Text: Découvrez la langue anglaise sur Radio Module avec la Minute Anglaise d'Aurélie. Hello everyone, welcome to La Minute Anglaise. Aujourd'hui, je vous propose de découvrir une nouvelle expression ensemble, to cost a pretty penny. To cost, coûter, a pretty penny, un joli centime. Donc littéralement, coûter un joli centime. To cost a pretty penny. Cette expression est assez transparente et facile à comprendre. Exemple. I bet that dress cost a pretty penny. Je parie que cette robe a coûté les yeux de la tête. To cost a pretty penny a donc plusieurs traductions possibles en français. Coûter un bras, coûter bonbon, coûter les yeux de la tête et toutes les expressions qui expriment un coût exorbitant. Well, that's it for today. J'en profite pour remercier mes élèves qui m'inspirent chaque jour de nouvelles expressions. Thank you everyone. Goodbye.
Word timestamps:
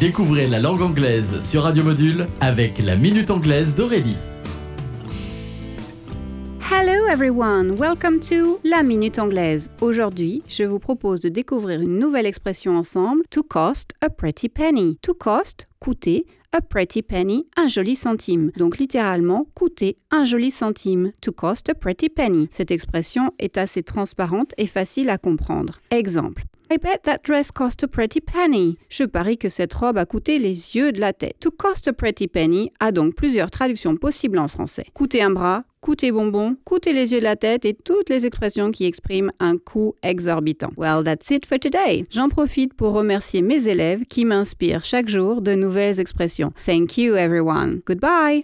Découvrez 0.00 0.48
la 0.48 0.58
langue 0.58 0.82
anglaise 0.82 1.40
sur 1.40 1.62
Radio 1.62 1.84
Module 1.84 2.26
avec 2.40 2.78
la 2.78 2.96
Minute 2.96 3.30
Anglaise 3.30 3.76
d'Aurélie. 3.76 4.16
Hello 6.70 7.06
everyone, 7.08 7.76
welcome 7.78 8.18
to 8.18 8.58
La 8.64 8.82
Minute 8.82 9.18
Anglaise. 9.18 9.70
Aujourd'hui, 9.80 10.42
je 10.48 10.64
vous 10.64 10.80
propose 10.80 11.20
de 11.20 11.28
découvrir 11.28 11.80
une 11.80 11.98
nouvelle 11.98 12.26
expression 12.26 12.76
ensemble, 12.76 13.22
to 13.30 13.42
cost 13.42 13.92
a 14.00 14.10
pretty 14.10 14.48
penny. 14.48 14.98
To 15.02 15.14
cost, 15.14 15.66
coûter, 15.78 16.24
a 16.52 16.60
pretty 16.60 17.02
penny, 17.02 17.46
un 17.56 17.68
joli 17.68 17.94
centime. 17.94 18.50
Donc 18.56 18.78
littéralement, 18.78 19.46
coûter 19.54 19.96
un 20.10 20.24
joli 20.24 20.50
centime. 20.50 21.12
To 21.20 21.32
cost 21.32 21.68
a 21.68 21.74
pretty 21.74 22.08
penny. 22.08 22.48
Cette 22.50 22.70
expression 22.70 23.32
est 23.38 23.56
assez 23.56 23.82
transparente 23.82 24.52
et 24.58 24.66
facile 24.66 25.10
à 25.10 25.18
comprendre. 25.18 25.80
Exemple. 25.90 26.44
I 26.72 26.78
bet 26.78 27.02
that 27.02 27.18
dress 27.22 27.50
cost 27.50 27.82
a 27.82 27.86
pretty 27.86 28.22
penny. 28.22 28.78
Je 28.88 29.04
parie 29.04 29.36
que 29.36 29.50
cette 29.50 29.74
robe 29.74 29.98
a 29.98 30.06
coûté 30.06 30.38
les 30.38 30.74
yeux 30.74 30.90
de 30.90 31.00
la 31.00 31.12
tête. 31.12 31.38
To 31.40 31.50
cost 31.50 31.86
a 31.86 31.92
pretty 31.92 32.28
penny 32.28 32.72
a 32.80 32.92
donc 32.92 33.14
plusieurs 33.14 33.50
traductions 33.50 33.94
possibles 33.98 34.38
en 34.38 34.48
français. 34.48 34.86
Coûter 34.94 35.20
un 35.20 35.28
bras, 35.28 35.64
coûter 35.82 36.10
bonbon, 36.10 36.56
coûter 36.64 36.94
les 36.94 37.12
yeux 37.12 37.18
de 37.18 37.24
la 37.24 37.36
tête 37.36 37.66
et 37.66 37.74
toutes 37.74 38.08
les 38.08 38.24
expressions 38.24 38.70
qui 38.70 38.86
expriment 38.86 39.32
un 39.38 39.58
coût 39.58 39.96
exorbitant. 40.02 40.70
Well, 40.78 41.04
that's 41.04 41.30
it 41.30 41.44
for 41.44 41.58
today. 41.58 42.06
J'en 42.10 42.30
profite 42.30 42.72
pour 42.72 42.94
remercier 42.94 43.42
mes 43.42 43.68
élèves 43.68 44.04
qui 44.08 44.24
m'inspirent 44.24 44.86
chaque 44.86 45.10
jour 45.10 45.42
de 45.42 45.54
nouvelles 45.54 46.00
expressions. 46.00 46.54
Thank 46.64 46.96
you 46.96 47.16
everyone. 47.16 47.82
Goodbye. 47.86 48.40